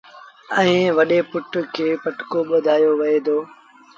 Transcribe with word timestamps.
ائيٚݩ 0.59 0.95
وڏي 0.97 1.19
پُٽ 1.29 1.51
کي 1.73 1.87
پٽڪو 2.03 2.39
ٻڌآيو 2.49 2.91
وهي 2.99 3.19
دو 3.25 3.37